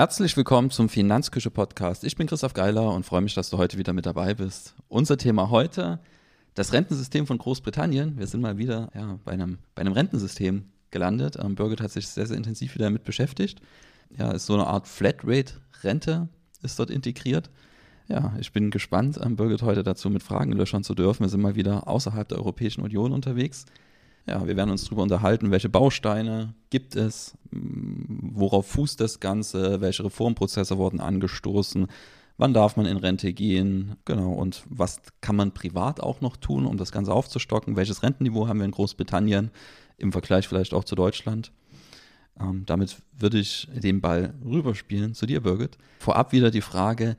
[0.00, 2.04] Herzlich willkommen zum Finanzküche Podcast.
[2.04, 4.74] Ich bin Christoph Geiler und freue mich, dass du heute wieder mit dabei bist.
[4.88, 6.00] Unser Thema heute,
[6.54, 8.18] das Rentensystem von Großbritannien.
[8.18, 11.36] Wir sind mal wieder ja, bei, einem, bei einem Rentensystem gelandet.
[11.38, 13.60] Ähm, Birgit hat sich sehr, sehr intensiv wieder damit beschäftigt.
[14.16, 16.30] Ja, ist so eine Art Flatrate-Rente
[16.62, 17.50] ist dort integriert.
[18.08, 21.24] Ja, ich bin gespannt, ähm, Birgit heute dazu mit Fragen löchern zu dürfen.
[21.24, 23.66] Wir sind mal wieder außerhalb der Europäischen Union unterwegs.
[24.30, 30.04] Ja, wir werden uns darüber unterhalten, welche Bausteine gibt es, worauf fußt das Ganze, welche
[30.04, 31.88] Reformprozesse wurden angestoßen,
[32.36, 36.64] wann darf man in Rente gehen, genau, und was kann man privat auch noch tun,
[36.64, 39.50] um das Ganze aufzustocken, welches Rentenniveau haben wir in Großbritannien
[39.98, 41.50] im Vergleich vielleicht auch zu Deutschland.
[42.40, 45.76] Ähm, damit würde ich den Ball rüberspielen zu dir, Birgit.
[45.98, 47.16] Vorab wieder die Frage,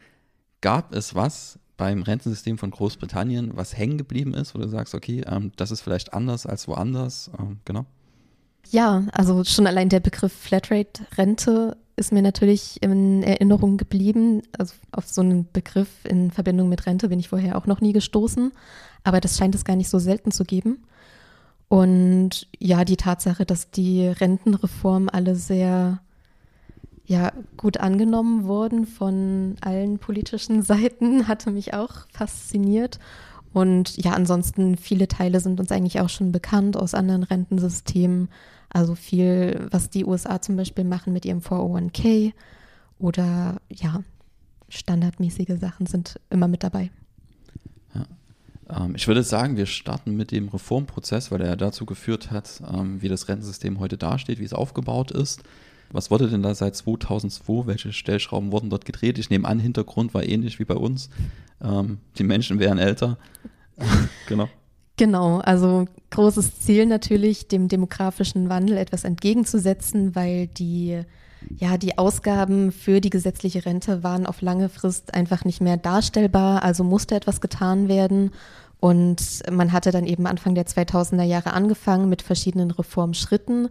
[0.61, 5.23] gab es was beim Rentensystem von Großbritannien, was hängen geblieben ist, wo du sagst, okay,
[5.25, 7.87] ähm, das ist vielleicht anders als woanders, ähm, genau?
[8.69, 14.43] Ja, also schon allein der Begriff Flatrate-Rente ist mir natürlich in Erinnerung geblieben.
[14.59, 17.93] Also auf so einen Begriff in Verbindung mit Rente bin ich vorher auch noch nie
[17.93, 18.51] gestoßen,
[19.03, 20.83] aber das scheint es gar nicht so selten zu geben.
[21.67, 25.99] Und ja, die Tatsache, dass die Rentenreform alle sehr
[27.11, 32.99] ja gut angenommen worden von allen politischen Seiten, hatte mich auch fasziniert.
[33.53, 38.29] Und ja, ansonsten viele Teile sind uns eigentlich auch schon bekannt aus anderen Rentensystemen.
[38.69, 42.31] Also viel, was die USA zum Beispiel machen mit ihrem 401k
[42.97, 44.01] oder ja,
[44.69, 46.91] standardmäßige Sachen sind immer mit dabei.
[47.93, 48.05] Ja.
[48.69, 53.01] Ähm, ich würde sagen, wir starten mit dem Reformprozess, weil er dazu geführt hat, ähm,
[53.01, 55.43] wie das Rentensystem heute dasteht, wie es aufgebaut ist.
[55.91, 57.67] Was wurde denn da seit 2002?
[57.67, 59.17] Welche Stellschrauben wurden dort gedreht?
[59.19, 61.09] Ich nehme an, Hintergrund war ähnlich wie bei uns.
[61.61, 63.17] Ähm, die Menschen wären älter.
[64.27, 64.47] genau.
[64.97, 71.01] Genau, also großes Ziel natürlich, dem demografischen Wandel etwas entgegenzusetzen, weil die,
[71.57, 76.63] ja, die Ausgaben für die gesetzliche Rente waren auf lange Frist einfach nicht mehr darstellbar,
[76.63, 78.31] also musste etwas getan werden.
[78.79, 83.69] Und man hatte dann eben Anfang der 2000er Jahre angefangen mit verschiedenen Reformschritten,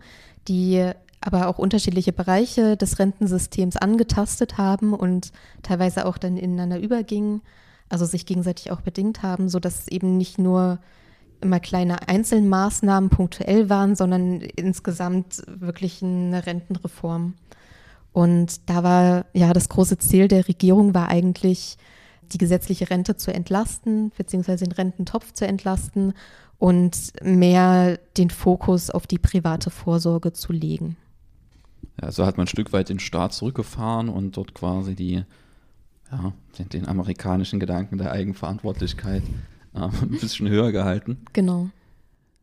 [0.48, 5.32] die aber auch unterschiedliche Bereiche des Rentensystems angetastet haben und
[5.62, 7.42] teilweise auch dann ineinander übergingen,
[7.88, 10.78] also sich gegenseitig auch bedingt haben, sodass eben nicht nur
[11.42, 17.34] immer kleine Einzelmaßnahmen punktuell waren, sondern insgesamt wirklich eine Rentenreform.
[18.12, 21.76] Und da war ja das große Ziel der Regierung war eigentlich,
[22.32, 26.14] die gesetzliche Rente zu entlasten, beziehungsweise den Rententopf zu entlasten
[26.59, 30.97] und mehr den Fokus auf die private Vorsorge zu legen.
[32.00, 35.24] Ja, so hat man ein Stück weit den Staat zurückgefahren und dort quasi die,
[36.10, 39.22] ja, den, den amerikanischen Gedanken der Eigenverantwortlichkeit
[39.74, 41.18] äh, ein bisschen höher gehalten.
[41.32, 41.70] Genau.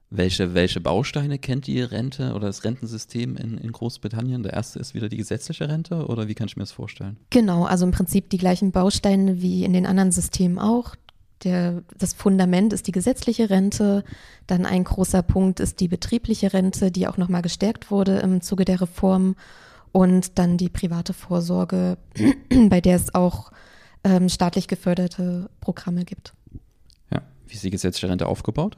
[0.10, 4.42] Welche, welche Bausteine kennt die Rente oder das Rentensystem in, in Großbritannien?
[4.42, 7.18] Der erste ist wieder die gesetzliche Rente oder wie kann ich mir das vorstellen?
[7.30, 10.96] Genau, also im Prinzip die gleichen Bausteine wie in den anderen Systemen auch.
[11.44, 14.04] Der, das Fundament ist die gesetzliche Rente.
[14.48, 18.66] Dann ein großer Punkt ist die betriebliche Rente, die auch nochmal gestärkt wurde im Zuge
[18.66, 19.36] der Reform.
[19.92, 21.98] Und dann die private Vorsorge,
[22.70, 23.52] bei der es auch
[24.04, 26.34] ähm, staatlich geförderte Programme gibt.
[27.12, 28.78] Ja, wie ist die gesetzliche Rente aufgebaut?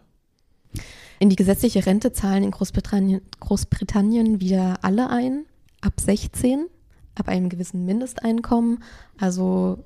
[1.19, 5.45] In die gesetzliche Rente zahlen in Großbritannien, Großbritannien wieder alle ein,
[5.81, 6.67] ab 16,
[7.15, 8.83] ab einem gewissen Mindesteinkommen.
[9.17, 9.83] Also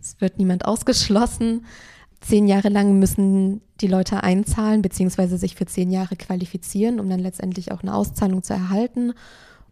[0.00, 1.64] es wird niemand ausgeschlossen.
[2.24, 7.20] Zehn Jahre lang müssen die Leute einzahlen, beziehungsweise sich für zehn Jahre qualifizieren, um dann
[7.20, 9.12] letztendlich auch eine Auszahlung zu erhalten.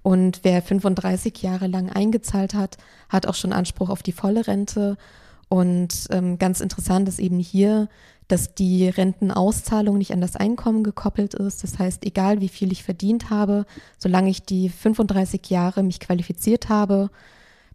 [0.02, 2.76] Und wer 35 Jahre lang eingezahlt hat,
[3.08, 4.98] hat auch schon Anspruch auf die volle Rente.
[5.48, 7.88] Und ähm, ganz interessant ist eben hier,
[8.28, 11.62] dass die Rentenauszahlung nicht an das Einkommen gekoppelt ist.
[11.62, 13.64] Das heißt, egal wie viel ich verdient habe,
[13.96, 17.10] solange ich die 35 Jahre mich qualifiziert habe,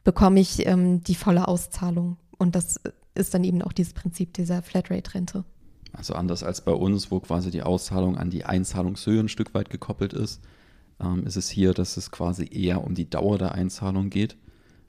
[0.04, 2.18] bekomme ich ähm, die volle Auszahlung.
[2.38, 2.80] Und das
[3.18, 5.44] ist dann eben auch dieses Prinzip dieser Flatrate-Rente.
[5.94, 9.70] Also anders als bei uns, wo quasi die Auszahlung an die Einzahlungshöhe ein Stück weit
[9.70, 10.42] gekoppelt ist,
[11.00, 14.38] ähm, ist es hier, dass es quasi eher um die Dauer der Einzahlung geht.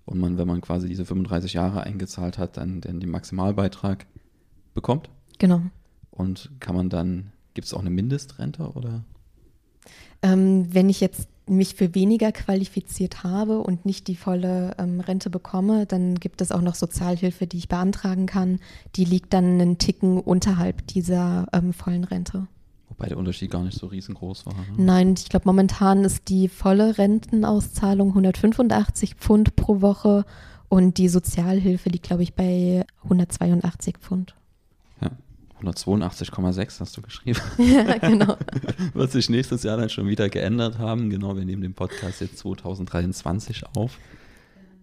[0.05, 4.07] Und man, wenn man quasi diese 35 Jahre eingezahlt hat, dann, dann den Maximalbeitrag
[4.75, 5.11] bekommt.
[5.39, 5.63] Genau.
[6.11, 9.05] Und kann man dann, gibt es auch eine Mindestrente oder?
[10.23, 15.31] Ähm, wenn ich jetzt mich für weniger qualifiziert habe und nicht die volle ähm, Rente
[15.31, 18.61] bekomme, dann gibt es auch noch Sozialhilfe, die ich beantragen kann.
[18.97, 22.47] Die liegt dann einen Ticken unterhalb dieser ähm, vollen Rente.
[22.89, 24.55] Wobei der Unterschied gar nicht so riesengroß war.
[24.55, 24.61] Ne?
[24.77, 30.25] Nein, ich glaube, momentan ist die volle Rentenauszahlung 185 Pfund pro Woche
[30.69, 34.35] und die Sozialhilfe liegt, glaube ich, bei 182 Pfund.
[35.63, 37.41] 182,6 hast du geschrieben.
[37.59, 38.37] Ja, genau.
[38.95, 41.11] Wird sich nächstes Jahr dann schon wieder geändert haben.
[41.11, 43.99] Genau, wir nehmen den Podcast jetzt 2023 auf.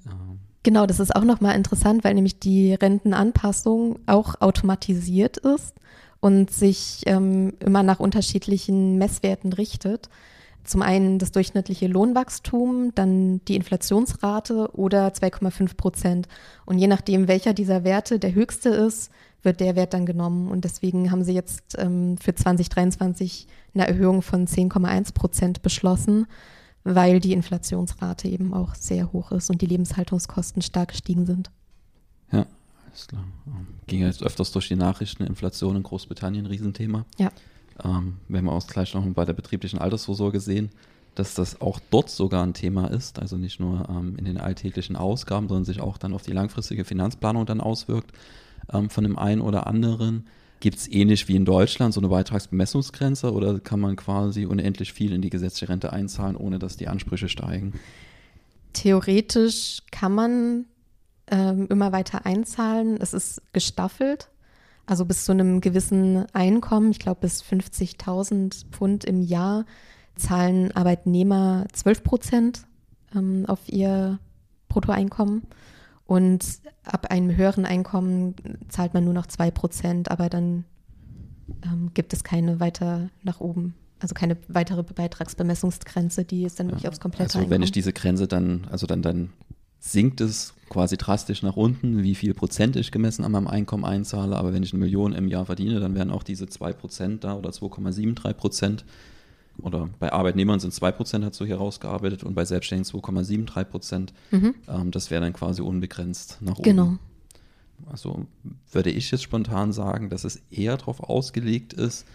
[0.06, 0.40] Ähm.
[0.64, 5.76] Genau, das ist auch nochmal interessant, weil nämlich die Rentenanpassung auch automatisiert ist
[6.22, 10.10] und sich ähm, immer nach unterschiedlichen Messwerten richtet.
[10.64, 16.28] Zum einen das durchschnittliche Lohnwachstum, dann die Inflationsrate oder 2,5 Prozent.
[16.66, 19.12] Und je nachdem, welcher dieser Werte der höchste ist,
[19.46, 20.50] wird der Wert dann genommen.
[20.50, 26.26] Und deswegen haben sie jetzt ähm, für 2023 eine Erhöhung von 10,1 Prozent beschlossen,
[26.84, 31.52] weil die Inflationsrate eben auch sehr hoch ist und die Lebenshaltungskosten stark gestiegen sind.
[32.32, 32.46] Ja,
[32.88, 33.24] alles klar.
[33.48, 37.06] Ähm, ging jetzt öfters durch die Nachrichten, Inflation in Großbritannien, Riesenthema.
[37.18, 37.32] Ja.
[37.84, 40.70] Ähm, wir haben auch gleich noch bei der betrieblichen Altersvorsorge gesehen,
[41.16, 44.96] dass das auch dort sogar ein Thema ist, also nicht nur ähm, in den alltäglichen
[44.96, 48.12] Ausgaben, sondern sich auch dann auf die langfristige Finanzplanung dann auswirkt
[48.74, 50.28] ähm, von dem einen oder anderen.
[50.60, 55.14] Gibt es ähnlich wie in Deutschland so eine Beitragsbemessungsgrenze oder kann man quasi unendlich viel
[55.14, 57.74] in die gesetzliche Rente einzahlen, ohne dass die Ansprüche steigen?
[58.74, 60.66] Theoretisch kann man
[61.28, 62.98] ähm, immer weiter einzahlen.
[63.00, 64.30] Es ist gestaffelt.
[64.86, 69.66] Also bis zu einem gewissen Einkommen, ich glaube bis 50.000 Pfund im Jahr,
[70.16, 72.68] zahlen Arbeitnehmer 12 Prozent
[73.16, 74.20] ähm, auf ihr
[74.70, 75.44] Bruttoeinkommen.
[76.06, 76.46] Und
[76.84, 78.36] ab einem höheren Einkommen
[78.70, 80.66] zahlt man nur noch 2 Prozent, aber dann
[81.64, 83.74] ähm, gibt es keine weiter nach oben.
[84.00, 87.52] Also keine weitere Beitragsbemessungsgrenze, die ist dann wirklich ja, aufs komplette Also Einkommen.
[87.52, 89.30] wenn ich diese Grenze dann, also dann, dann
[89.80, 94.36] sinkt es quasi drastisch nach unten, wie viel Prozent ich gemessen an meinem Einkommen einzahle.
[94.36, 97.36] Aber wenn ich eine Million im Jahr verdiene, dann wären auch diese 2 Prozent da
[97.36, 98.86] oder 2,73 Prozent.
[99.62, 104.14] Oder bei Arbeitnehmern sind 2 Prozent, hat so hier rausgearbeitet, und bei Selbstständigen 2,73 Prozent.
[104.32, 104.56] Mhm.
[104.68, 106.64] Ähm, das wäre dann quasi unbegrenzt nach oben.
[106.64, 106.98] Genau.
[107.90, 108.26] Also
[108.72, 112.06] würde ich jetzt spontan sagen, dass es eher darauf ausgelegt ist,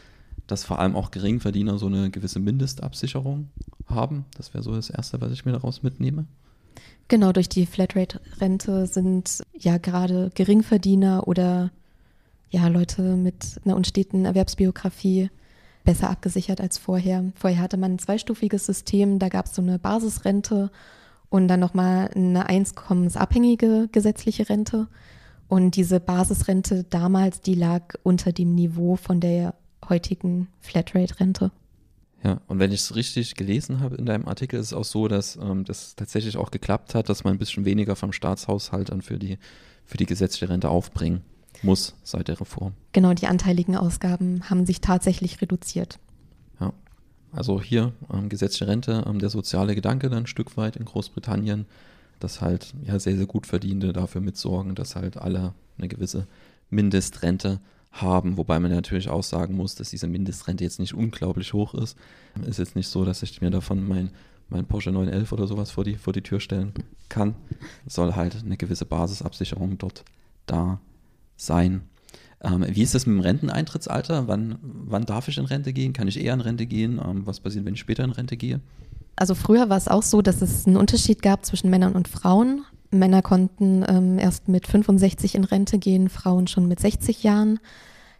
[0.46, 3.50] dass vor allem auch Geringverdiener so eine gewisse Mindestabsicherung
[3.87, 4.25] haben.
[4.37, 6.26] Das wäre so das Erste, was ich mir daraus mitnehme.
[7.08, 11.70] Genau, durch die Flatrate-Rente sind ja gerade Geringverdiener oder
[12.50, 15.31] ja Leute mit einer unsteten Erwerbsbiografie
[15.84, 17.24] besser abgesichert als vorher.
[17.34, 20.70] Vorher hatte man ein zweistufiges System, da gab es so eine Basisrente
[21.28, 24.88] und dann nochmal eine einkommensabhängige gesetzliche Rente.
[25.48, 29.54] Und diese Basisrente damals, die lag unter dem Niveau von der
[29.88, 31.50] heutigen Flatrate-Rente.
[32.22, 35.08] Ja, und wenn ich es richtig gelesen habe in deinem Artikel, ist es auch so,
[35.08, 39.00] dass ähm, das tatsächlich auch geklappt hat, dass man ein bisschen weniger vom Staatshaushalt dann
[39.00, 39.38] für die,
[39.86, 41.22] für die gesetzliche Rente aufbringen
[41.62, 42.73] muss seit der Reform.
[42.93, 45.99] Genau, die anteiligen Ausgaben haben sich tatsächlich reduziert.
[46.61, 46.73] Ja,
[47.32, 51.67] also hier ähm, gesetzliche Rente, ähm, der soziale Gedanke dann ein Stück weit in Großbritannien,
[52.19, 56.26] dass halt ja sehr, sehr gut Verdiente dafür mitsorgen, dass halt alle eine gewisse
[56.70, 57.61] Mindestrente
[57.93, 61.97] haben, wobei man natürlich auch sagen muss, dass diese Mindestrente jetzt nicht unglaublich hoch ist.
[62.47, 64.11] Ist jetzt nicht so, dass ich mir davon mein,
[64.49, 66.73] mein Porsche 911 oder sowas vor die, vor die Tür stellen
[67.08, 67.35] kann.
[67.87, 70.05] Soll halt eine gewisse Basisabsicherung dort
[70.47, 70.81] da
[71.44, 71.82] sein.
[72.42, 74.28] Ähm, wie ist das mit dem Renteneintrittsalter?
[74.28, 75.92] Wann, wann darf ich in Rente gehen?
[75.92, 77.00] Kann ich eher in Rente gehen?
[77.04, 78.60] Ähm, was passiert, wenn ich später in Rente gehe?
[79.16, 82.64] Also früher war es auch so, dass es einen Unterschied gab zwischen Männern und Frauen.
[82.90, 87.61] Männer konnten ähm, erst mit 65 in Rente gehen, Frauen schon mit 60 Jahren.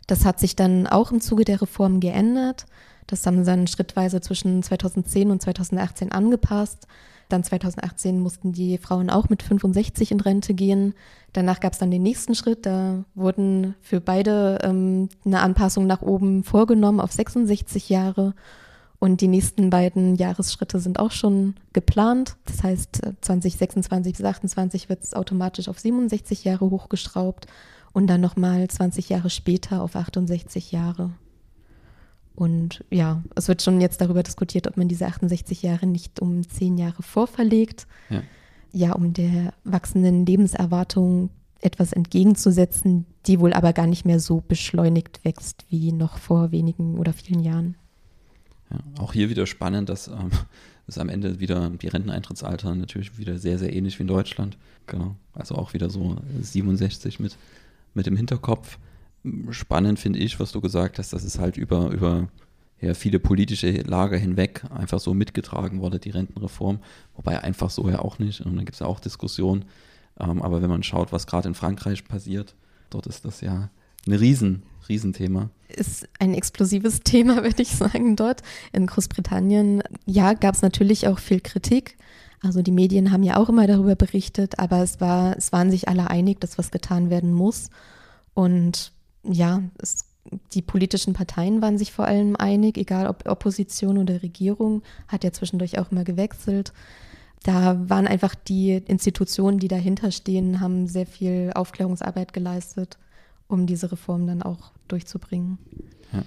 [0.07, 2.67] Das hat sich dann auch im Zuge der Reform geändert.
[3.07, 6.87] Das haben sie dann schrittweise zwischen 2010 und 2018 angepasst.
[7.33, 10.95] Dann 2018 mussten die Frauen auch mit 65 in Rente gehen.
[11.33, 12.67] Danach gab es dann den nächsten Schritt.
[12.67, 18.35] Da wurden für beide ähm, eine Anpassung nach oben vorgenommen auf 66 Jahre.
[18.99, 22.37] Und die nächsten beiden Jahresschritte sind auch schon geplant.
[22.45, 27.47] Das heißt, 2026 bis 2028 wird es automatisch auf 67 Jahre hochgeschraubt
[27.93, 31.13] und dann nochmal 20 Jahre später auf 68 Jahre.
[32.35, 36.49] Und ja, es wird schon jetzt darüber diskutiert, ob man diese 68 Jahre nicht um
[36.49, 37.87] 10 Jahre vorverlegt.
[38.09, 38.23] Ja,
[38.73, 45.25] ja um der wachsenden Lebenserwartung etwas entgegenzusetzen, die wohl aber gar nicht mehr so beschleunigt
[45.25, 47.77] wächst wie noch vor wenigen oder vielen Jahren.
[48.71, 50.31] Ja, auch hier wieder spannend, dass ähm,
[50.87, 54.57] es am Ende wieder die Renteneintrittsalter natürlich wieder sehr, sehr ähnlich wie in Deutschland.
[54.87, 55.17] Genau.
[55.35, 57.37] Also auch wieder so 67 mit,
[57.95, 58.79] mit dem Hinterkopf.
[59.51, 62.29] Spannend finde ich, was du gesagt hast, dass es halt über, über
[62.81, 66.81] ja, viele politische Lager hinweg einfach so mitgetragen wurde, die Rentenreform.
[67.15, 68.41] Wobei einfach so ja auch nicht.
[68.41, 69.67] Und da gibt es ja auch Diskussionen.
[70.19, 72.55] Ähm, aber wenn man schaut, was gerade in Frankreich passiert,
[72.89, 73.71] dort ist das ja
[74.07, 75.51] ein Riesen, Riesenthema.
[75.69, 78.43] Ist ein explosives Thema, würde ich sagen, dort.
[78.73, 81.97] In Großbritannien, ja, gab es natürlich auch viel Kritik.
[82.43, 85.89] Also die Medien haben ja auch immer darüber berichtet, aber es war, es waren sich
[85.89, 87.69] alle einig, dass was getan werden muss.
[88.33, 90.05] Und ja, es,
[90.53, 95.33] die politischen Parteien waren sich vor allem einig, egal ob Opposition oder Regierung, hat ja
[95.33, 96.73] zwischendurch auch immer gewechselt.
[97.43, 102.99] da waren einfach die Institutionen, die dahinter stehen, haben sehr viel Aufklärungsarbeit geleistet,
[103.49, 105.59] um diese Reform dann auch durchzubringen.
[106.13, 106.23] Ja.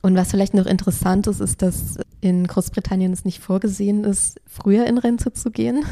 [0.00, 4.86] Und was vielleicht noch interessant ist, ist, dass in Großbritannien es nicht vorgesehen ist, früher
[4.86, 5.84] in Rente zu gehen,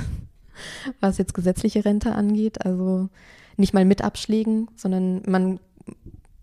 [1.01, 2.65] was jetzt gesetzliche Rente angeht.
[2.65, 3.09] Also
[3.57, 5.61] nicht mal mit Abschlägen, sondern man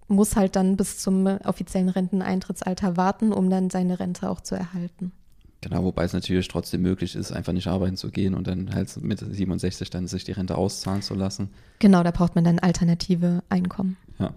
[0.09, 5.11] muss halt dann bis zum offiziellen Renteneintrittsalter warten, um dann seine Rente auch zu erhalten.
[5.61, 8.95] Genau, wobei es natürlich trotzdem möglich ist, einfach nicht arbeiten zu gehen und dann halt
[9.03, 11.49] mit 67 dann sich die Rente auszahlen zu lassen.
[11.79, 13.97] Genau, da braucht man dann alternative Einkommen.
[14.19, 14.33] Ja.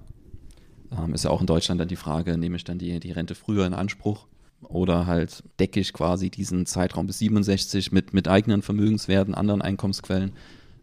[0.90, 3.36] Ähm, ist ja auch in Deutschland dann die Frage, nehme ich dann die, die Rente
[3.36, 4.26] früher in Anspruch
[4.62, 10.32] oder halt decke ich quasi diesen Zeitraum bis 67 mit, mit eigenen Vermögenswerten, anderen Einkommensquellen,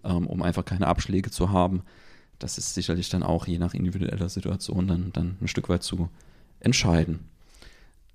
[0.06, 1.84] ähm, um einfach keine Abschläge zu haben.
[2.40, 6.10] Das ist sicherlich dann auch je nach individueller Situation dann, dann ein Stück weit zu
[6.60, 7.20] entscheiden.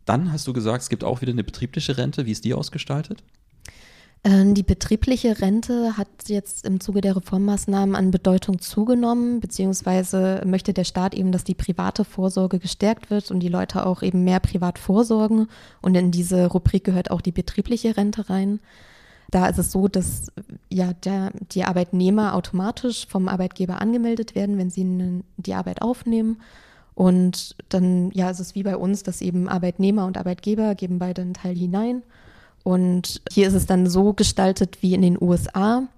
[0.05, 2.27] Dann hast du gesagt, es gibt auch wieder eine betriebliche Rente.
[2.27, 3.23] Wie ist die ausgestaltet?
[4.27, 10.73] Ähm, die betriebliche Rente hat jetzt im Zuge der Reformmaßnahmen an Bedeutung zugenommen, beziehungsweise möchte
[10.73, 14.41] der Staat eben, dass die private Vorsorge gestärkt wird und die Leute auch eben mehr
[14.41, 15.49] privat vorsorgen.
[15.83, 18.61] Und in diese Rubrik gehört auch die betriebliche Rente rein.
[19.31, 20.33] Da ist es so, dass
[20.69, 26.41] ja der, die Arbeitnehmer automatisch vom Arbeitgeber angemeldet werden, wenn sie die Arbeit aufnehmen.
[26.95, 31.23] Und dann, ja, ist es wie bei uns, dass eben Arbeitnehmer und Arbeitgeber geben beide
[31.23, 32.03] einen Teil hinein.
[32.63, 35.89] Und hier ist es dann so gestaltet wie in den USA,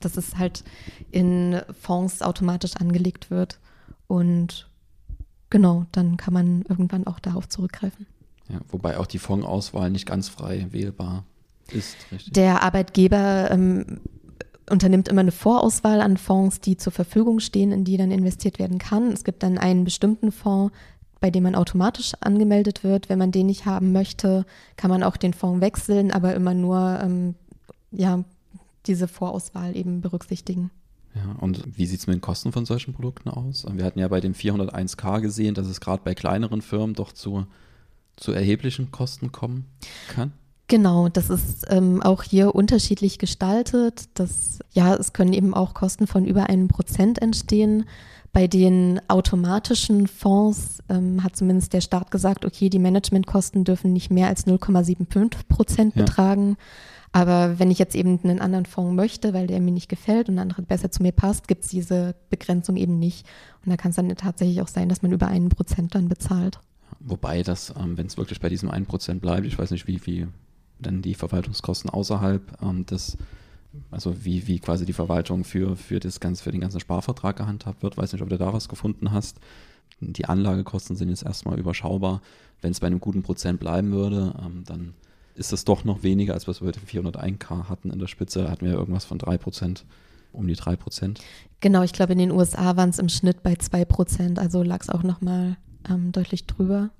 [0.00, 0.64] dass es halt
[1.10, 3.60] in Fonds automatisch angelegt wird.
[4.08, 4.68] Und
[5.50, 8.06] genau, dann kann man irgendwann auch darauf zurückgreifen.
[8.48, 11.24] Ja, wobei auch die Fondsauswahl nicht ganz frei wählbar
[11.72, 12.32] ist, richtig?
[12.32, 14.00] Der Arbeitgeber ähm,
[14.68, 18.78] unternimmt immer eine Vorauswahl an Fonds, die zur Verfügung stehen, in die dann investiert werden
[18.78, 19.12] kann.
[19.12, 20.74] Es gibt dann einen bestimmten Fonds,
[21.20, 23.08] bei dem man automatisch angemeldet wird.
[23.08, 24.44] Wenn man den nicht haben möchte,
[24.76, 27.34] kann man auch den Fonds wechseln, aber immer nur ähm,
[27.90, 28.24] ja,
[28.86, 30.70] diese Vorauswahl eben berücksichtigen.
[31.14, 33.64] Ja, und wie sieht es mit den Kosten von solchen Produkten aus?
[33.72, 37.46] Wir hatten ja bei dem 401k gesehen, dass es gerade bei kleineren Firmen doch zu,
[38.16, 39.64] zu erheblichen Kosten kommen
[40.08, 40.32] kann.
[40.68, 44.08] Genau, das ist ähm, auch hier unterschiedlich gestaltet.
[44.14, 47.84] Das, ja, es können eben auch Kosten von über einem Prozent entstehen.
[48.32, 54.10] Bei den automatischen Fonds ähm, hat zumindest der Staat gesagt, okay, die Managementkosten dürfen nicht
[54.10, 56.02] mehr als 0,75 Prozent ja.
[56.02, 56.56] betragen.
[57.12, 60.34] Aber wenn ich jetzt eben einen anderen Fonds möchte, weil der mir nicht gefällt und
[60.34, 63.24] ein anderer besser zu mir passt, gibt es diese Begrenzung eben nicht.
[63.64, 66.58] Und da kann es dann tatsächlich auch sein, dass man über einen Prozent dann bezahlt.
[67.00, 70.04] Wobei das, ähm, wenn es wirklich bei diesem einen Prozent bleibt, ich weiß nicht, wie,
[70.04, 70.26] wie
[70.78, 73.16] dann die Verwaltungskosten außerhalb ähm, des,
[73.90, 77.82] also wie, wie quasi die Verwaltung für, für, das ganz, für den ganzen Sparvertrag gehandhabt
[77.82, 77.96] wird.
[77.96, 79.38] Weiß nicht, ob du da was gefunden hast.
[80.00, 82.20] Die Anlagekosten sind jetzt erstmal überschaubar.
[82.60, 84.94] Wenn es bei einem guten Prozent bleiben würde, ähm, dann
[85.34, 88.42] ist es doch noch weniger, als was wir heute 401k hatten in der Spitze.
[88.42, 89.84] Da hatten wir irgendwas von 3 Prozent,
[90.32, 91.20] um die 3 Prozent.
[91.60, 94.80] Genau, ich glaube, in den USA waren es im Schnitt bei 2 Prozent, also lag
[94.82, 95.56] es auch nochmal
[95.88, 96.90] ähm, deutlich drüber.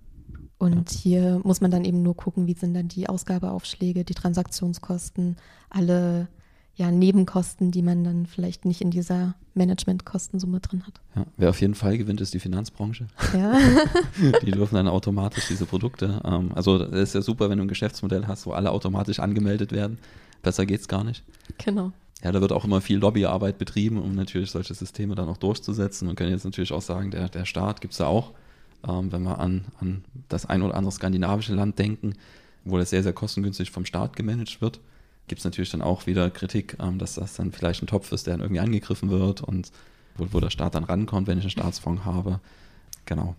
[0.58, 5.36] Und hier muss man dann eben nur gucken, wie sind dann die Ausgabeaufschläge, die Transaktionskosten,
[5.68, 6.28] alle
[6.76, 11.00] ja, Nebenkosten, die man dann vielleicht nicht in dieser Managementkostensumme drin hat.
[11.14, 13.06] Ja, wer auf jeden Fall gewinnt, ist die Finanzbranche.
[13.34, 13.58] Ja.
[14.42, 16.20] die dürfen dann automatisch diese Produkte.
[16.24, 19.72] Ähm, also das ist ja super, wenn du ein Geschäftsmodell hast, wo alle automatisch angemeldet
[19.72, 19.98] werden.
[20.42, 21.24] Besser geht es gar nicht.
[21.64, 21.92] Genau.
[22.22, 26.06] Ja, da wird auch immer viel Lobbyarbeit betrieben, um natürlich solche Systeme dann auch durchzusetzen.
[26.06, 28.32] Man kann jetzt natürlich auch sagen, der, der Staat gibt es ja auch
[28.86, 32.14] ähm, wenn wir an, an das ein oder andere skandinavische Land denken,
[32.64, 34.80] wo das sehr, sehr kostengünstig vom Staat gemanagt wird,
[35.28, 38.26] gibt es natürlich dann auch wieder Kritik, ähm, dass das dann vielleicht ein Topf ist,
[38.26, 39.70] der dann irgendwie angegriffen wird und
[40.16, 42.40] wo, wo der Staat dann rankommt, wenn ich einen Staatsfonds habe.
[43.04, 43.36] Genau.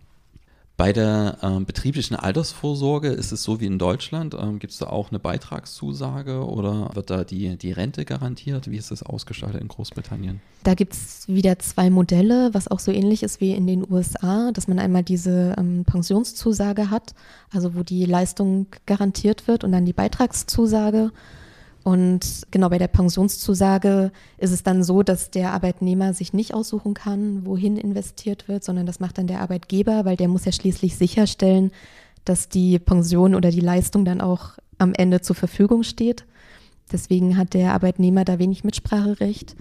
[0.78, 4.36] Bei der ähm, betrieblichen Altersvorsorge ist es so wie in Deutschland.
[4.40, 8.70] Ähm, Gibt es da auch eine Beitragszusage oder wird da die, die Rente garantiert?
[8.70, 10.40] Wie ist das ausgestaltet in Großbritannien?
[10.64, 14.52] Da gibt es wieder zwei Modelle, was auch so ähnlich ist wie in den USA,
[14.52, 17.16] dass man einmal diese ähm, Pensionszusage hat,
[17.52, 21.12] also wo die Leistung garantiert wird und dann die Beitragszusage.
[21.88, 26.94] Und genau bei der Pensionszusage ist es dann so, dass der Arbeitnehmer sich nicht aussuchen
[26.94, 30.98] kann, wohin investiert wird, sondern das macht dann der Arbeitgeber, weil der muss ja schließlich
[30.98, 31.72] sicherstellen,
[32.25, 36.25] dass die Pension oder die Leistung dann auch am Ende zur Verfügung steht.
[36.91, 39.56] Deswegen hat der Arbeitnehmer da wenig Mitspracherecht.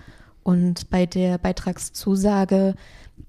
[0.47, 2.77] Und bei der Beitragszusage,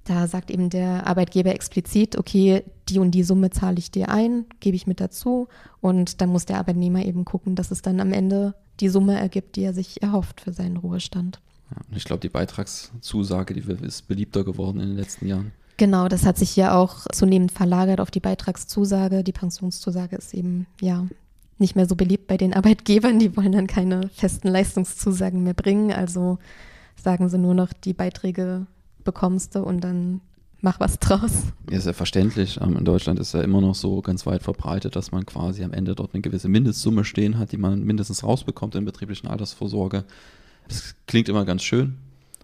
[0.03, 4.45] da sagt eben der Arbeitgeber explizit, okay, die und die Summe zahle ich dir ein,
[4.59, 5.47] gebe ich mit dazu.
[5.81, 9.55] Und dann muss der Arbeitnehmer eben gucken, dass es dann am Ende die Summe ergibt,
[9.55, 11.41] die er sich erhofft für seinen Ruhestand.
[11.71, 15.53] Ja, ich glaube, die Beitragszusage, die ist beliebter geworden in den letzten Jahren.
[15.77, 19.23] Genau, das hat sich ja auch zunehmend verlagert auf die Beitragszusage.
[19.23, 21.07] Die Pensionszusage ist eben, ja,
[21.57, 23.17] nicht mehr so beliebt bei den Arbeitgebern.
[23.17, 25.91] Die wollen dann keine festen Leistungszusagen mehr bringen.
[25.91, 26.37] Also
[27.01, 28.67] sagen sie nur noch, die Beiträge
[29.03, 30.21] bekommst du und dann
[30.61, 31.43] mach was draus.
[31.69, 32.59] Ja, ist ja verständlich.
[32.61, 35.73] Ähm, in Deutschland ist ja immer noch so ganz weit verbreitet, dass man quasi am
[35.73, 40.03] Ende dort eine gewisse Mindestsumme stehen hat, die man mindestens rausbekommt in betrieblichen Altersvorsorge.
[40.67, 41.97] Das klingt immer ganz schön.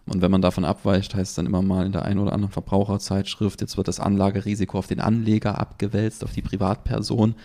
[0.05, 2.51] Und wenn man davon abweicht, heißt es dann immer mal in der einen oder anderen
[2.51, 7.36] Verbraucherzeitschrift, jetzt wird das Anlagerisiko auf den Anleger abgewälzt, auf die Privatperson.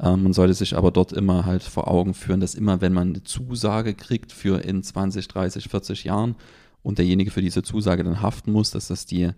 [0.00, 3.10] Ähm, man sollte sich aber dort immer halt vor Augen führen, dass immer, wenn man
[3.10, 6.36] eine Zusage kriegt für in 20, 30, 40 Jahren
[6.82, 9.30] und derjenige für diese Zusage dann haften muss, dass das die,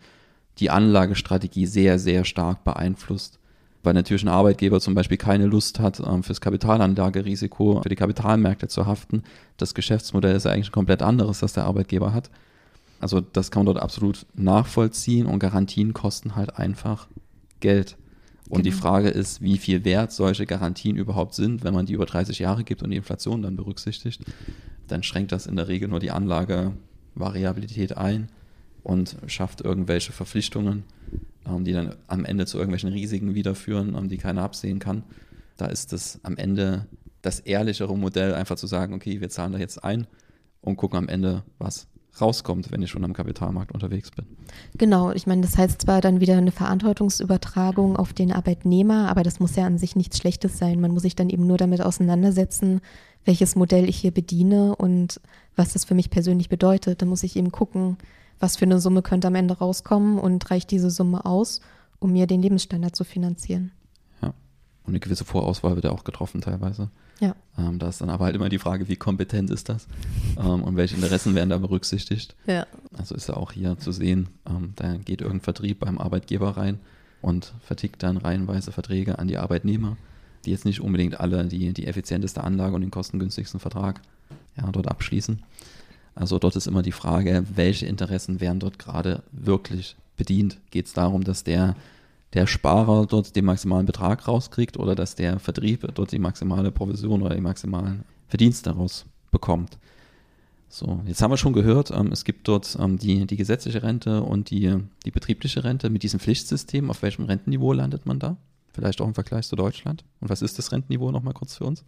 [0.59, 3.39] die Anlagestrategie sehr, sehr stark beeinflusst.
[3.83, 8.67] Weil natürlich ein Arbeitgeber zum Beispiel keine Lust hat, ähm, fürs Kapitalanlagerisiko, für die Kapitalmärkte
[8.67, 9.23] zu haften.
[9.59, 12.31] Das Geschäftsmodell ist ja eigentlich ein komplett anderes, das der Arbeitgeber hat.
[12.99, 17.07] Also das kann man dort absolut nachvollziehen und Garantien kosten halt einfach
[17.61, 17.97] Geld.
[18.49, 18.75] Und genau.
[18.75, 22.39] die Frage ist, wie viel wert solche Garantien überhaupt sind, wenn man die über 30
[22.39, 24.23] Jahre gibt und die Inflation dann berücksichtigt,
[24.87, 28.29] dann schränkt das in der Regel nur die Anlagevariabilität ein
[28.85, 30.85] und schafft irgendwelche Verpflichtungen,
[31.45, 35.03] ähm, die dann am Ende zu irgendwelchen Risiken wiederführen, ähm, die keiner absehen kann.
[35.57, 36.87] Da ist es am Ende
[37.23, 40.07] das ehrlichere Modell, einfach zu sagen, okay, wir zahlen da jetzt ein
[40.61, 41.89] und gucken am Ende, was
[42.21, 44.27] rauskommt, wenn ich schon am Kapitalmarkt unterwegs bin.
[44.77, 49.41] Genau, ich meine, das heißt zwar dann wieder eine Verantwortungsübertragung auf den Arbeitnehmer, aber das
[49.41, 50.81] muss ja an sich nichts Schlechtes sein.
[50.81, 52.81] Man muss sich dann eben nur damit auseinandersetzen,
[53.25, 55.21] welches Modell ich hier bediene und
[55.57, 57.03] was das für mich persönlich bedeutet.
[57.03, 57.97] Da muss ich eben gucken,
[58.39, 61.61] was für eine Summe könnte am Ende rauskommen und reicht diese Summe aus,
[61.99, 63.73] um mir den Lebensstandard zu finanzieren.
[64.23, 64.29] Ja,
[64.85, 66.91] und eine gewisse Vorauswahl wird ja auch getroffen teilweise.
[67.59, 69.87] Ähm, da ist dann aber halt immer die Frage, wie kompetent ist das
[70.39, 72.35] ähm, und welche Interessen werden da berücksichtigt.
[72.47, 72.67] Ja.
[72.97, 76.79] Also ist ja auch hier zu sehen, ähm, da geht irgendein Vertrieb beim Arbeitgeber rein
[77.23, 79.97] und vertickt dann reihenweise Verträge an die Arbeitnehmer,
[80.45, 84.01] die jetzt nicht unbedingt alle die, die effizienteste Anlage und den kostengünstigsten Vertrag
[84.57, 85.43] ja, dort abschließen.
[86.15, 90.59] Also dort ist immer die Frage, welche Interessen werden dort gerade wirklich bedient?
[90.71, 91.77] Geht es darum, dass der
[92.35, 97.23] der Sparer dort den maximalen Betrag rauskriegt oder dass der Vertrieb dort die maximale Provision
[97.23, 99.79] oder den maximalen Verdienst daraus bekommt.
[100.69, 104.23] So, jetzt haben wir schon gehört, ähm, es gibt dort ähm, die, die gesetzliche Rente
[104.23, 106.91] und die, die betriebliche Rente mit diesem Pflichtsystem.
[106.91, 108.37] Auf welchem Rentenniveau landet man da?
[108.73, 110.05] Vielleicht auch im Vergleich zu Deutschland.
[110.21, 111.85] Und was ist das Rentenniveau nochmal kurz für uns?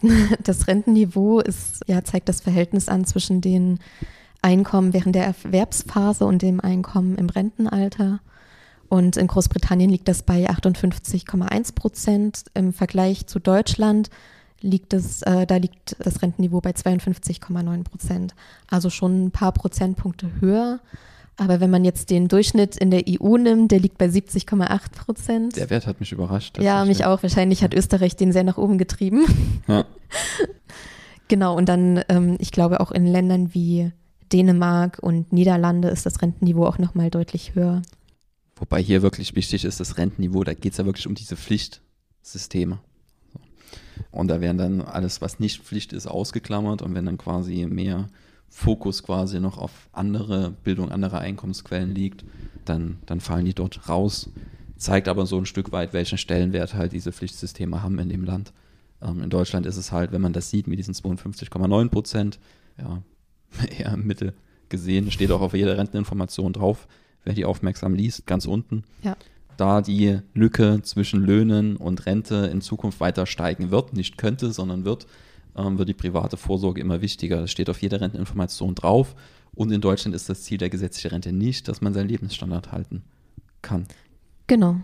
[0.42, 3.78] Das Rentenniveau ist, ja, zeigt das Verhältnis an zwischen den
[4.42, 8.20] Einkommen während der Erwerbsphase und dem Einkommen im Rentenalter.
[8.88, 12.44] Und in Großbritannien liegt das bei 58,1 Prozent.
[12.54, 14.10] Im Vergleich zu Deutschland
[14.60, 18.34] liegt es, äh, da liegt das Rentenniveau bei 52,9 Prozent.
[18.68, 20.80] Also schon ein paar Prozentpunkte höher.
[21.36, 25.56] Aber wenn man jetzt den Durchschnitt in der EU nimmt, der liegt bei 70,8 Prozent.
[25.56, 26.58] Der Wert hat mich überrascht.
[26.58, 27.22] Ja, mich auch.
[27.22, 29.24] Wahrscheinlich hat Österreich den sehr nach oben getrieben.
[29.68, 29.84] Ja.
[31.28, 33.92] genau, und dann, ähm, ich glaube, auch in Ländern wie
[34.32, 37.82] Dänemark und Niederlande ist das Rentenniveau auch nochmal deutlich höher.
[38.58, 42.78] Wobei hier wirklich wichtig ist das Rentenniveau, da geht es ja wirklich um diese Pflichtsysteme.
[44.10, 48.08] Und da werden dann alles, was nicht Pflicht ist, ausgeklammert und wenn dann quasi mehr
[48.48, 52.24] Fokus quasi noch auf andere Bildung, andere Einkommensquellen liegt,
[52.64, 54.30] dann, dann fallen die dort raus.
[54.76, 58.52] Zeigt aber so ein Stück weit, welchen Stellenwert halt diese Pflichtsysteme haben in dem Land.
[59.02, 62.38] Ähm, in Deutschland ist es halt, wenn man das sieht, mit diesen 52,9 Prozent,
[62.78, 63.02] ja,
[63.78, 64.34] eher im Mittel
[64.68, 66.86] gesehen, steht auch auf jeder Renteninformation drauf,
[67.28, 68.82] wer die aufmerksam liest, ganz unten.
[69.02, 69.16] Ja.
[69.58, 74.84] Da die Lücke zwischen Löhnen und Rente in Zukunft weiter steigen wird, nicht könnte, sondern
[74.84, 75.06] wird,
[75.56, 77.42] ähm, wird die private Vorsorge immer wichtiger.
[77.42, 79.14] Das steht auf jeder Renteninformation drauf.
[79.54, 83.02] Und in Deutschland ist das Ziel der gesetzlichen Rente nicht, dass man seinen Lebensstandard halten
[83.60, 83.86] kann.
[84.46, 84.76] Genau.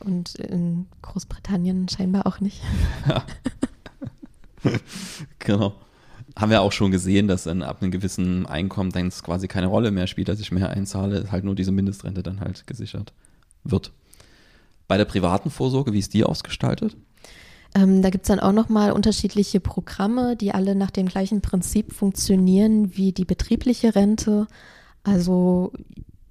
[0.00, 2.60] Und in Großbritannien scheinbar auch nicht.
[3.06, 3.24] Ja.
[5.38, 5.74] genau
[6.36, 9.90] haben wir auch schon gesehen, dass dann ab einem gewissen Einkommen dann quasi keine Rolle
[9.90, 13.12] mehr spielt, dass ich mehr einzahle, halt nur diese Mindestrente dann halt gesichert
[13.62, 13.92] wird.
[14.88, 16.96] Bei der privaten Vorsorge, wie ist die ausgestaltet?
[17.74, 21.92] Ähm, da gibt es dann auch nochmal unterschiedliche Programme, die alle nach dem gleichen Prinzip
[21.92, 24.46] funktionieren wie die betriebliche Rente.
[25.02, 25.72] Also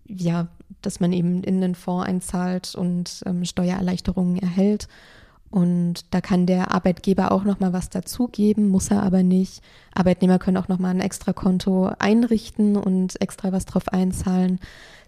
[0.05, 0.47] ja,
[0.81, 4.87] dass man eben in den Fonds einzahlt und ähm, Steuererleichterungen erhält
[5.53, 9.61] und da kann der Arbeitgeber auch noch mal was dazugeben, muss er aber nicht.
[9.93, 14.59] Arbeitnehmer können auch noch mal ein extra Konto einrichten und extra was drauf einzahlen.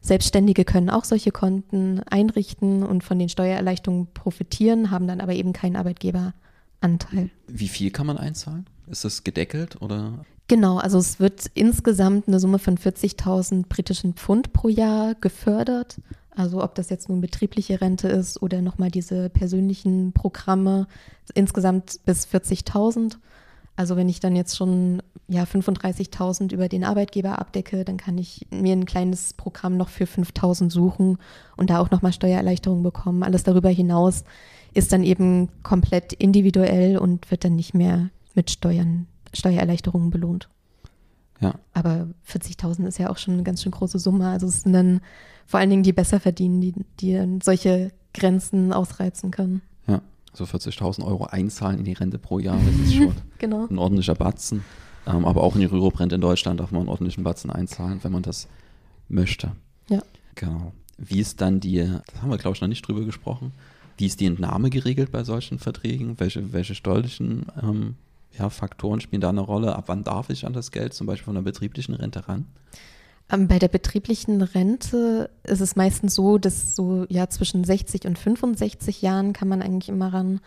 [0.02, 5.52] Selbstständige können auch solche Konten einrichten und von den Steuererleichterungen profitieren, haben dann aber eben
[5.52, 7.32] keinen Arbeitgeberanteil.
[7.48, 8.68] Wie viel kann man einzahlen?
[8.86, 10.26] Ist das gedeckelt oder?
[10.48, 15.98] Genau, also es wird insgesamt eine Summe von 40.000 britischen Pfund pro Jahr gefördert.
[16.36, 20.88] Also ob das jetzt nun betriebliche Rente ist oder nochmal diese persönlichen Programme,
[21.34, 23.18] insgesamt bis 40.000.
[23.78, 28.48] Also wenn ich dann jetzt schon ja 35.000 über den Arbeitgeber abdecke, dann kann ich
[28.52, 31.18] mir ein kleines Programm noch für 5.000 suchen
[31.58, 33.24] und da auch nochmal Steuererleichterung bekommen.
[33.24, 34.24] Alles darüber hinaus
[34.74, 40.50] ist dann eben komplett individuell und wird dann nicht mehr mit Steuern, Steuererleichterungen belohnt.
[41.46, 41.56] Ja.
[41.74, 44.30] Aber 40.000 ist ja auch schon eine ganz schön große Summe.
[44.30, 45.02] Also es sind dann
[45.46, 49.62] vor allen Dingen die besser verdienen, die, die solche Grenzen ausreizen können.
[49.88, 50.02] Ja,
[50.34, 53.68] so 40.000 Euro einzahlen in die Rente pro Jahr, das ist schon genau.
[53.70, 54.64] ein ordentlicher Batzen.
[55.06, 58.12] Ähm, aber auch in die Rürup-Rente in Deutschland darf man einen ordentlichen Batzen einzahlen, wenn
[58.12, 58.48] man das
[59.08, 59.52] möchte.
[59.88, 60.02] Ja.
[60.34, 60.74] Genau.
[60.98, 63.52] Wie ist dann die, das haben wir glaube ich noch nicht drüber gesprochen,
[63.98, 66.20] wie ist die Entnahme geregelt bei solchen Verträgen?
[66.20, 67.96] Welche, welche steuerlichen ähm,
[68.38, 69.76] ja, Faktoren spielen da eine Rolle?
[69.76, 72.46] Ab wann darf ich an das Geld zum Beispiel von der betrieblichen Rente ran?
[73.32, 78.20] Ähm, bei der betrieblichen Rente ist es meistens so, dass so ja zwischen 60 und
[78.20, 80.42] 65 Jahren kann man eigentlich immer ran.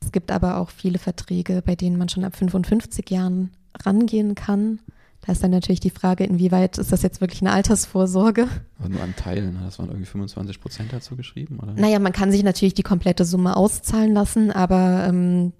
[0.00, 3.52] Es gibt aber auch viele Verträge, bei denen man schon ab 55 Jahren
[3.84, 4.80] rangehen kann.
[5.26, 8.46] Da ist dann natürlich die Frage, inwieweit ist das jetzt wirklich eine Altersvorsorge?
[8.78, 9.60] Aber nur an Teilen, ne?
[9.64, 11.72] das waren irgendwie 25 Prozent dazu geschrieben, oder?
[11.72, 15.52] Naja, man kann sich natürlich die komplette Summe auszahlen lassen, aber ähm,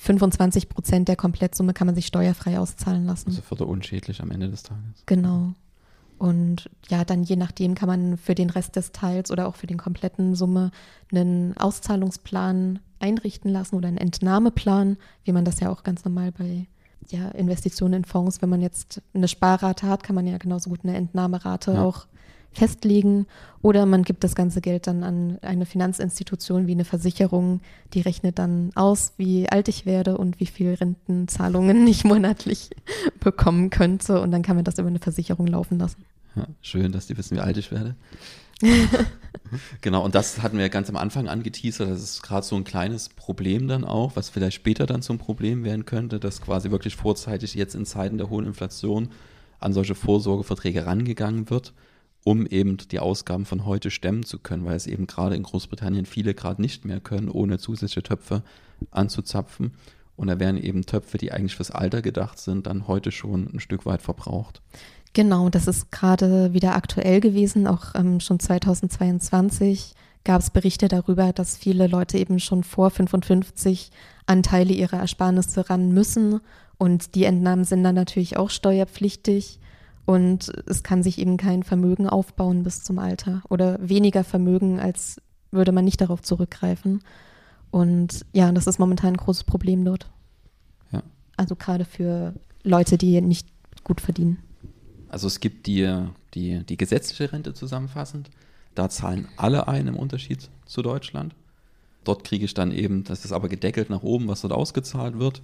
[0.00, 3.28] 25 Prozent der Komplettsumme kann man sich steuerfrei auszahlen lassen.
[3.28, 5.04] Also für unschädlich am Ende des Tages.
[5.06, 5.54] Genau.
[6.18, 9.68] Und ja, dann je nachdem kann man für den Rest des Teils oder auch für
[9.68, 10.72] den kompletten Summe
[11.12, 16.66] einen Auszahlungsplan einrichten lassen oder einen Entnahmeplan, wie man das ja auch ganz normal bei
[17.10, 20.80] ja, Investitionen in Fonds, wenn man jetzt eine Sparrate hat, kann man ja genauso gut
[20.82, 21.84] eine Entnahmerate ja.
[21.84, 22.06] auch
[22.52, 23.26] festlegen.
[23.62, 27.60] Oder man gibt das ganze Geld dann an eine Finanzinstitution wie eine Versicherung,
[27.94, 32.70] die rechnet dann aus, wie alt ich werde und wie viel Rentenzahlungen ich monatlich
[33.20, 34.20] bekommen könnte.
[34.20, 36.04] Und dann kann man das über eine Versicherung laufen lassen.
[36.34, 37.94] Ja, schön, dass die wissen, wie alt ich werde.
[39.80, 41.90] Genau, und das hatten wir ganz am Anfang angeteasert.
[41.90, 45.64] Das ist gerade so ein kleines Problem dann auch, was vielleicht später dann zum Problem
[45.64, 49.10] werden könnte, dass quasi wirklich vorzeitig jetzt in Zeiten der hohen Inflation
[49.58, 51.72] an solche Vorsorgeverträge rangegangen wird,
[52.24, 56.06] um eben die Ausgaben von heute stemmen zu können, weil es eben gerade in Großbritannien
[56.06, 58.42] viele gerade nicht mehr können, ohne zusätzliche Töpfe
[58.90, 59.72] anzuzapfen.
[60.14, 63.60] Und da werden eben Töpfe, die eigentlich fürs Alter gedacht sind, dann heute schon ein
[63.60, 64.62] Stück weit verbraucht.
[65.14, 67.66] Genau, das ist gerade wieder aktuell gewesen.
[67.66, 69.94] Auch ähm, schon 2022
[70.24, 73.90] gab es Berichte darüber, dass viele Leute eben schon vor 55
[74.26, 76.40] Anteile ihrer Ersparnisse ran müssen.
[76.78, 79.58] Und die Entnahmen sind dann natürlich auch steuerpflichtig.
[80.04, 85.20] Und es kann sich eben kein Vermögen aufbauen bis zum Alter oder weniger Vermögen, als
[85.50, 87.02] würde man nicht darauf zurückgreifen.
[87.70, 90.10] Und ja, das ist momentan ein großes Problem dort.
[90.90, 91.02] Ja.
[91.36, 93.46] Also gerade für Leute, die nicht
[93.84, 94.38] gut verdienen.
[95.12, 98.30] Also es gibt die, die, die gesetzliche Rente zusammenfassend.
[98.74, 101.34] Da zahlen alle ein im Unterschied zu Deutschland.
[102.02, 105.42] Dort kriege ich dann eben, das ist aber gedeckelt nach oben, was dort ausgezahlt wird.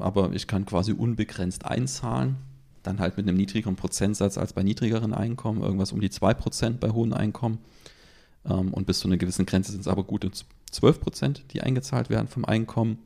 [0.00, 2.36] Aber ich kann quasi unbegrenzt einzahlen.
[2.82, 6.90] Dann halt mit einem niedrigeren Prozentsatz als bei niedrigeren Einkommen, irgendwas um die 2% bei
[6.90, 7.58] hohen Einkommen.
[8.44, 10.32] Ähm, und bis zu einer gewissen Grenze sind es aber gute
[10.72, 12.98] 12%, die eingezahlt werden vom Einkommen.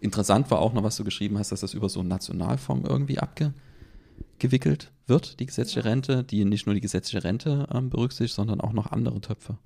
[0.00, 3.20] Interessant war auch noch, was du geschrieben hast, dass das über so einen Nationalfonds irgendwie
[3.20, 3.54] abge
[4.38, 8.72] gewickelt wird, die gesetzliche Rente, die nicht nur die gesetzliche Rente ähm, berücksichtigt, sondern auch
[8.72, 9.58] noch andere Töpfe.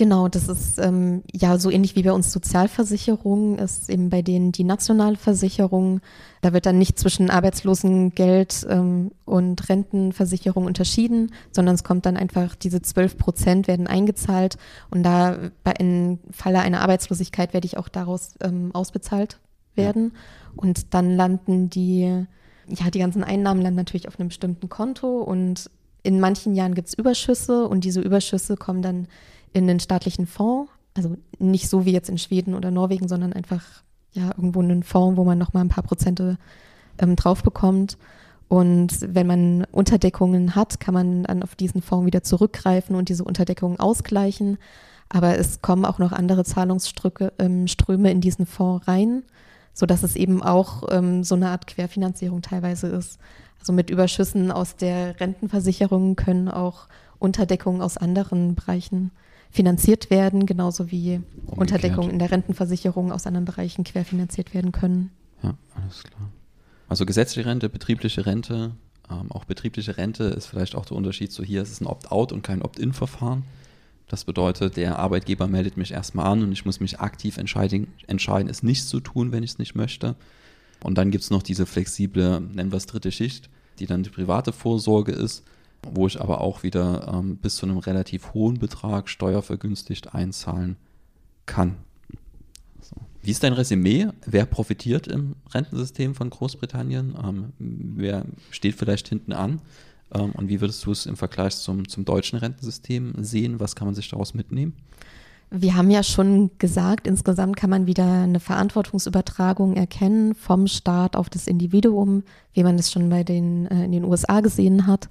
[0.00, 4.50] Genau, das ist ähm, ja so ähnlich wie bei uns Sozialversicherungen, ist eben bei denen
[4.50, 6.00] die Nationalversicherung.
[6.40, 12.54] Da wird dann nicht zwischen Arbeitslosengeld ähm, und Rentenversicherung unterschieden, sondern es kommt dann einfach,
[12.54, 14.56] diese 12 Prozent werden eingezahlt
[14.90, 19.38] und da bei, im Falle einer Arbeitslosigkeit werde ich auch daraus ähm, ausbezahlt
[19.74, 20.12] werden.
[20.14, 20.62] Ja.
[20.62, 22.24] Und dann landen die
[22.70, 25.70] ja, die ganzen Einnahmen landen natürlich auf einem bestimmten Konto und
[26.02, 29.06] in manchen Jahren gibt es Überschüsse und diese Überschüsse kommen dann
[29.52, 30.70] in den staatlichen Fonds.
[30.94, 33.64] Also nicht so wie jetzt in Schweden oder Norwegen, sondern einfach
[34.12, 36.38] ja irgendwo in einen Fonds, wo man nochmal ein paar Prozente
[36.98, 37.96] ähm, drauf bekommt.
[38.48, 43.22] Und wenn man Unterdeckungen hat, kann man dann auf diesen Fonds wieder zurückgreifen und diese
[43.22, 44.58] Unterdeckungen ausgleichen.
[45.08, 47.66] Aber es kommen auch noch andere Zahlungsströme ähm,
[48.06, 49.22] in diesen Fonds rein
[49.72, 53.18] sodass es eben auch ähm, so eine Art Querfinanzierung teilweise ist.
[53.58, 56.86] Also mit Überschüssen aus der Rentenversicherung können auch
[57.18, 59.10] Unterdeckungen aus anderen Bereichen
[59.50, 61.58] finanziert werden, genauso wie Umgekehrt.
[61.58, 65.10] Unterdeckungen in der Rentenversicherung aus anderen Bereichen querfinanziert werden können.
[65.42, 66.30] Ja, alles klar.
[66.88, 68.72] Also gesetzliche Rente, betriebliche Rente,
[69.10, 72.32] ähm, auch betriebliche Rente ist vielleicht auch der Unterschied zu hier, ist es ein Opt-out
[72.32, 73.44] und kein Opt-in-Verfahren.
[74.10, 78.50] Das bedeutet, der Arbeitgeber meldet mich erstmal an und ich muss mich aktiv entscheiden, entscheiden
[78.50, 80.16] es nicht zu tun, wenn ich es nicht möchte.
[80.82, 84.10] Und dann gibt es noch diese flexible, nennen wir es dritte Schicht, die dann die
[84.10, 85.44] private Vorsorge ist.
[85.82, 90.76] wo ich aber auch wieder ähm, bis zu einem relativ hohen Betrag steuervergünstigt einzahlen
[91.46, 91.76] kann.
[92.82, 92.96] So.
[93.22, 94.08] Wie ist dein Resümee?
[94.26, 97.14] Wer profitiert im Rentensystem von Großbritannien?
[97.24, 99.62] Ähm, wer steht vielleicht hinten an?
[100.14, 103.60] Ähm, und wie würdest du es im Vergleich zum, zum deutschen Rentensystem sehen?
[103.60, 104.76] Was kann man sich daraus mitnehmen?
[105.52, 111.28] Wir haben ja schon gesagt, insgesamt kann man wieder eine Verantwortungsübertragung erkennen vom Staat auf
[111.28, 115.08] das Individuum, wie man es schon bei den, äh, in den USA gesehen hat,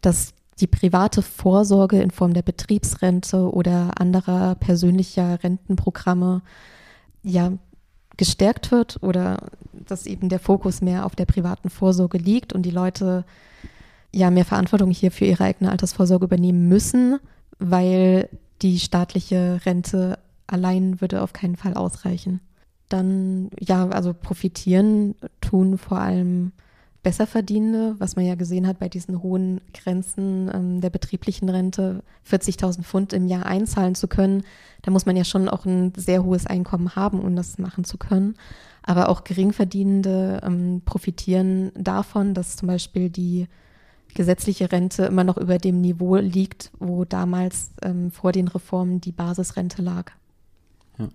[0.00, 6.42] dass die private Vorsorge in Form der Betriebsrente oder anderer persönlicher Rentenprogramme
[7.22, 7.52] ja
[8.16, 12.70] gestärkt wird oder dass eben der Fokus mehr auf der privaten Vorsorge liegt und die
[12.70, 13.24] Leute
[14.12, 17.18] ja mehr Verantwortung hier für ihre eigene Altersvorsorge übernehmen müssen,
[17.58, 18.28] weil
[18.62, 22.40] die staatliche Rente allein würde auf keinen Fall ausreichen.
[22.88, 26.52] Dann, ja, also profitieren tun vor allem
[27.06, 32.82] Besserverdienende, was man ja gesehen hat bei diesen hohen Grenzen ähm, der betrieblichen Rente, 40.000
[32.82, 34.42] Pfund im Jahr einzahlen zu können.
[34.82, 37.96] Da muss man ja schon auch ein sehr hohes Einkommen haben, um das machen zu
[37.96, 38.34] können.
[38.82, 43.46] Aber auch Geringverdienende ähm, profitieren davon, dass zum Beispiel die
[44.16, 49.12] gesetzliche Rente immer noch über dem Niveau liegt, wo damals ähm, vor den Reformen die
[49.12, 50.10] Basisrente lag.
[50.98, 51.08] Ja.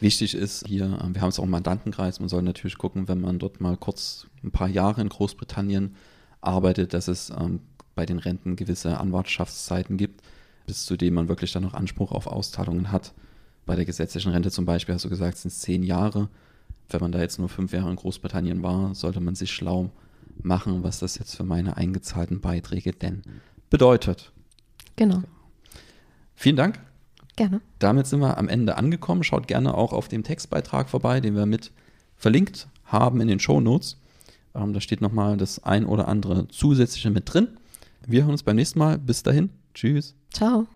[0.00, 3.20] Wichtig ist hier, ähm, wir haben es auch im Mandantenkreis, man soll natürlich gucken, wenn
[3.20, 5.94] man dort mal kurz ein paar Jahre in Großbritannien
[6.40, 7.60] arbeitet, dass es ähm,
[7.94, 10.22] bei den Renten gewisse Anwartschaftszeiten gibt,
[10.66, 13.12] bis zu denen man wirklich dann noch Anspruch auf Auszahlungen hat.
[13.66, 16.28] Bei der gesetzlichen Rente zum Beispiel hast du gesagt, sind es zehn Jahre.
[16.88, 19.90] Wenn man da jetzt nur fünf Jahre in Großbritannien war, sollte man sich schlau
[20.42, 23.22] machen, was das jetzt für meine eingezahlten Beiträge denn
[23.70, 24.32] bedeutet.
[24.96, 25.22] Genau.
[26.34, 26.80] Vielen Dank.
[27.36, 27.60] Gerne.
[27.78, 29.22] Damit sind wir am Ende angekommen.
[29.22, 31.70] Schaut gerne auch auf dem Textbeitrag vorbei, den wir mit
[32.16, 33.96] verlinkt haben in den Show Notes.
[34.54, 37.48] Ähm, da steht nochmal das ein oder andere zusätzliche mit drin.
[38.06, 38.98] Wir hören uns beim nächsten Mal.
[38.98, 39.50] Bis dahin.
[39.74, 40.14] Tschüss.
[40.32, 40.66] Ciao.